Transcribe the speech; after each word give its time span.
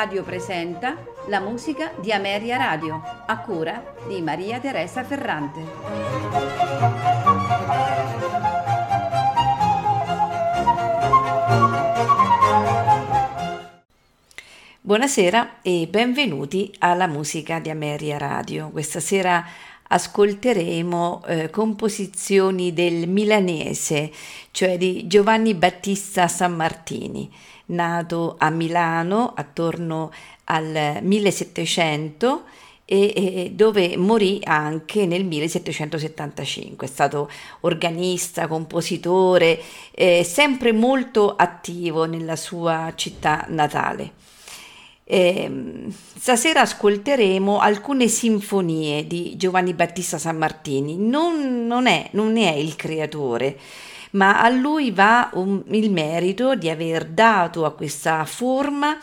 Radio 0.00 0.22
presenta 0.22 0.96
la 1.26 1.40
musica 1.40 1.92
di 2.00 2.10
Ameria 2.10 2.56
Radio, 2.56 3.02
a 3.26 3.38
cura 3.40 3.96
di 4.08 4.22
Maria 4.22 4.58
Teresa 4.58 5.04
Ferrante. 5.04 5.60
Buonasera 14.80 15.60
e 15.60 15.86
benvenuti 15.86 16.74
alla 16.78 17.06
musica 17.06 17.58
di 17.58 17.68
Ameria 17.68 18.16
Radio. 18.16 18.70
Questa 18.70 19.00
sera 19.00 19.44
ascolteremo 19.92 21.22
eh, 21.26 21.50
composizioni 21.50 22.72
del 22.72 23.08
milanese, 23.08 24.10
cioè 24.52 24.78
di 24.78 25.06
Giovanni 25.06 25.54
Battista 25.54 26.28
Sammartini 26.28 27.30
nato 27.66 28.36
a 28.38 28.50
Milano 28.50 29.32
attorno 29.34 30.10
al 30.44 30.98
1700 31.00 32.44
e, 32.84 33.52
dove 33.54 33.96
morì 33.96 34.40
anche 34.42 35.06
nel 35.06 35.24
1775. 35.24 36.86
È 36.86 36.90
stato 36.90 37.30
organista, 37.60 38.48
compositore, 38.48 39.60
eh, 39.92 40.24
sempre 40.24 40.72
molto 40.72 41.36
attivo 41.36 42.04
nella 42.04 42.36
sua 42.36 42.92
città 42.96 43.44
natale. 43.48 44.12
Eh, 45.12 45.50
stasera 45.88 46.60
ascolteremo 46.60 47.58
alcune 47.58 48.06
sinfonie 48.06 49.08
di 49.08 49.36
Giovanni 49.36 49.74
Battista 49.74 50.18
Sammartini. 50.18 50.96
Non, 50.96 51.66
non, 51.66 51.88
è, 51.88 52.10
non 52.12 52.30
ne 52.30 52.52
è 52.52 52.56
il 52.56 52.76
creatore, 52.76 53.58
ma 54.12 54.40
a 54.40 54.48
lui 54.50 54.92
va 54.92 55.28
un, 55.32 55.64
il 55.70 55.90
merito 55.90 56.54
di 56.54 56.70
aver 56.70 57.06
dato 57.06 57.64
a 57.64 57.72
questa 57.72 58.24
forma 58.24 58.96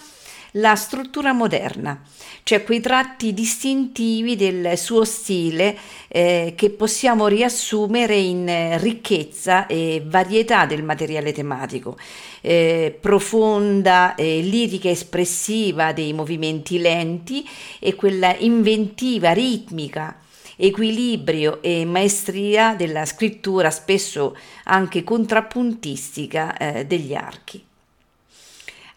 la 0.51 0.75
struttura 0.75 1.33
moderna, 1.33 2.01
cioè 2.47 2.63
quei 2.63 2.79
tratti 2.79 3.33
distintivi 3.33 4.37
del 4.37 4.77
suo 4.77 5.03
stile 5.03 5.77
eh, 6.07 6.53
che 6.55 6.69
possiamo 6.69 7.27
riassumere 7.27 8.15
in 8.15 8.77
ricchezza 8.79 9.67
e 9.67 10.01
varietà 10.05 10.65
del 10.65 10.81
materiale 10.81 11.33
tematico, 11.33 11.97
eh, 12.39 12.97
profonda 13.01 14.15
eh, 14.15 14.39
lirica 14.39 14.87
espressiva 14.87 15.91
dei 15.91 16.13
movimenti 16.13 16.79
lenti 16.79 17.45
e 17.79 17.95
quella 17.95 18.33
inventiva 18.37 19.33
ritmica 19.33 20.17
equilibrio 20.55 21.61
e 21.61 21.83
maestria 21.83 22.75
della 22.75 23.05
scrittura, 23.05 23.69
spesso 23.71 24.37
anche 24.63 25.03
contrappuntistica 25.03 26.55
eh, 26.55 26.85
degli 26.85 27.13
archi. 27.13 27.66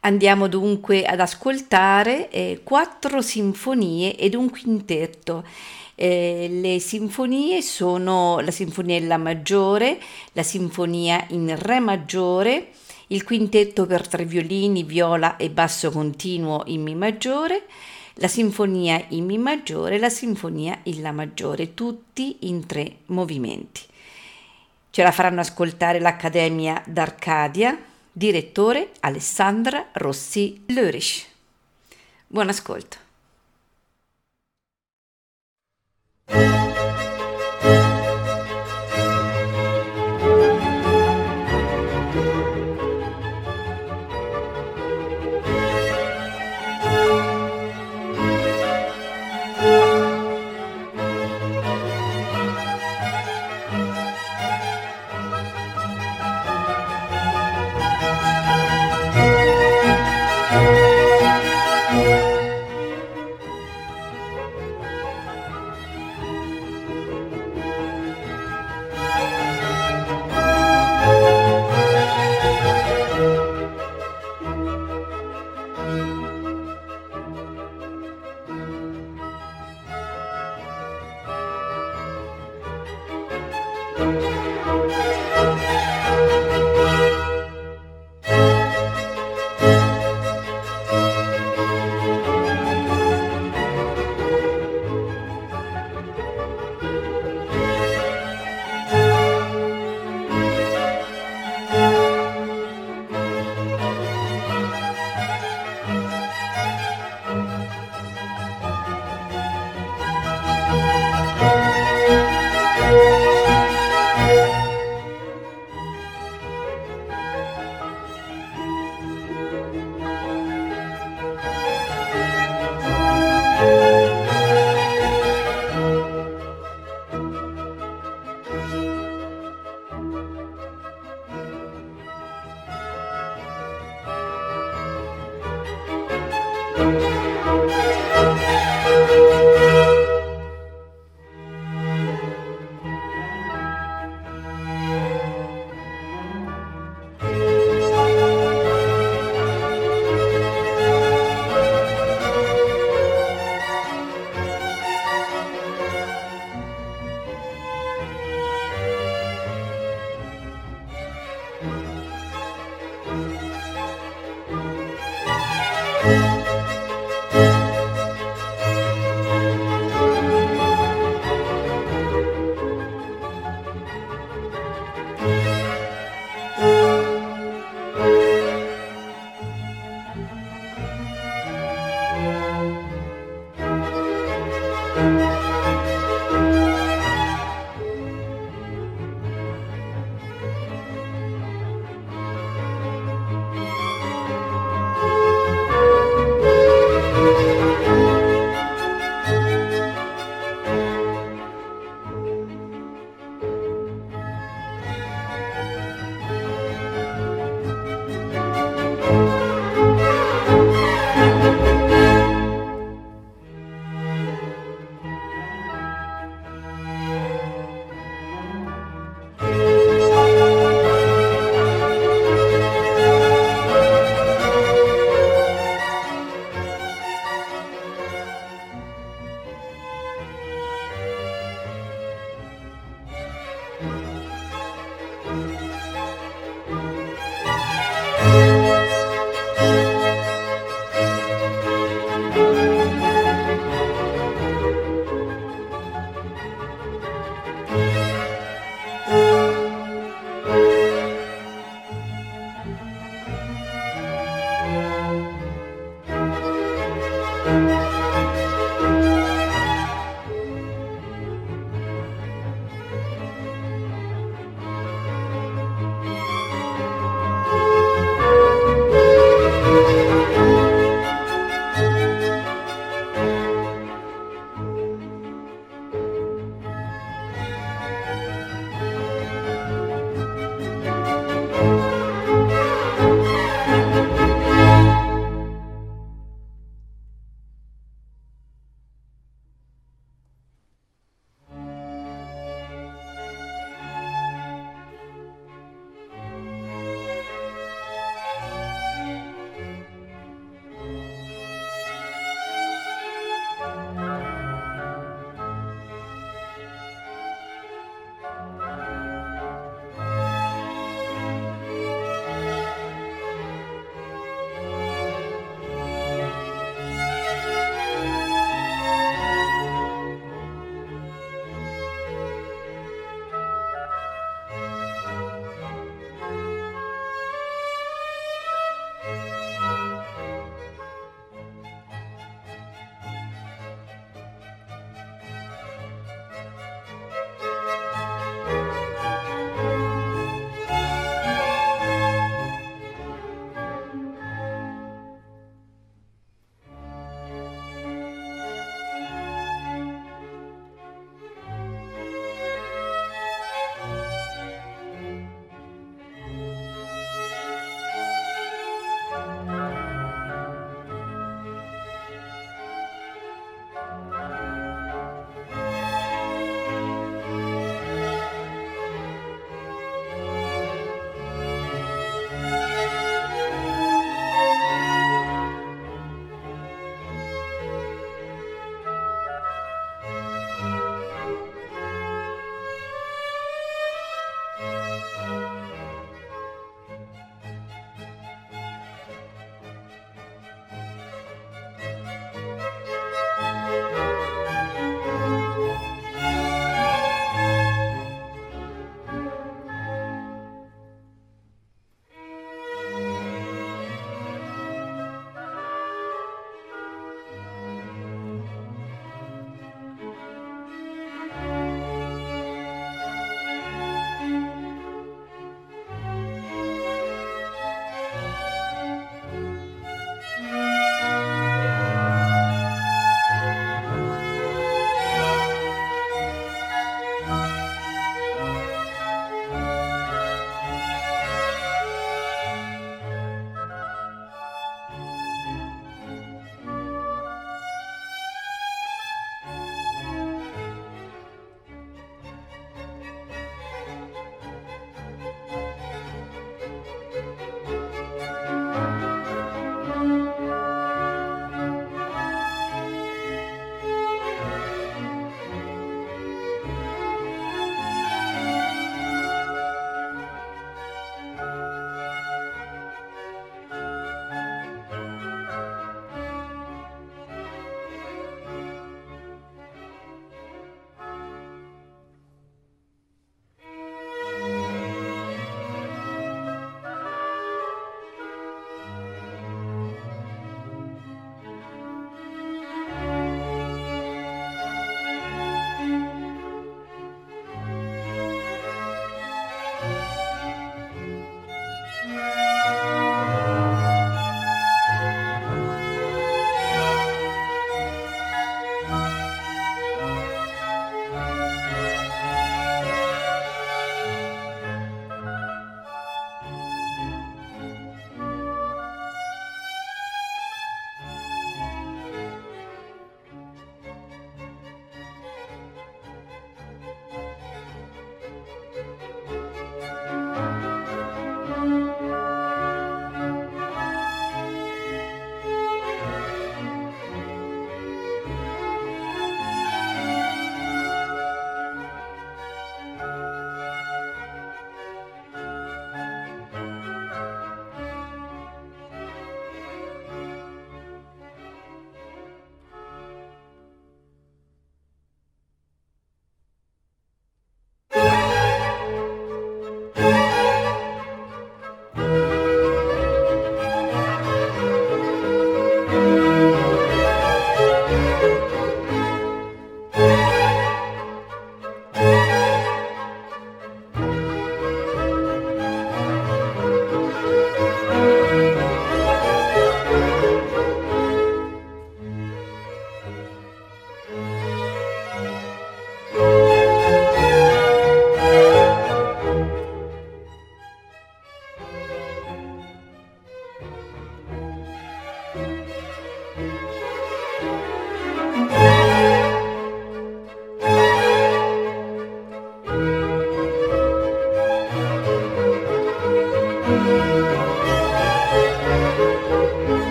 Andiamo 0.00 0.46
dunque 0.46 1.04
ad 1.04 1.18
ascoltare 1.18 2.30
eh, 2.30 2.60
quattro 2.62 3.20
sinfonie 3.20 4.16
ed 4.16 4.34
un 4.34 4.48
quintetto. 4.48 5.44
Eh, 5.96 6.46
le 6.48 6.78
sinfonie 6.78 7.60
sono 7.62 8.38
la 8.38 8.52
sinfonia 8.52 9.18
maggiore, 9.18 9.98
la 10.34 10.44
sinfonia 10.44 11.26
in 11.30 11.52
Re 11.58 11.80
maggiore, 11.80 12.68
il 13.08 13.24
quintetto 13.24 13.86
per 13.86 14.06
tre 14.06 14.24
violini, 14.24 14.84
viola 14.84 15.36
e 15.36 15.50
basso 15.50 15.90
continuo 15.90 16.62
in 16.66 16.82
Mi 16.82 16.94
maggiore, 16.94 17.64
la 18.14 18.28
sinfonia 18.28 19.04
in 19.08 19.24
Mi 19.24 19.36
maggiore 19.36 19.96
e 19.96 19.98
la 19.98 20.10
sinfonia 20.10 20.78
in 20.84 21.02
La 21.02 21.10
maggiore, 21.10 21.74
tutti 21.74 22.36
in 22.42 22.66
tre 22.66 22.98
movimenti. 23.06 23.80
Ce 24.90 25.02
la 25.02 25.10
faranno 25.10 25.40
ascoltare 25.40 25.98
l'Accademia 25.98 26.80
d'Arcadia, 26.86 27.76
direttore 28.18 28.90
Alessandra 29.00 29.90
Rossi 29.92 30.64
Lörich. 30.66 31.24
Buon 32.26 32.48
ascolto. 32.48 32.96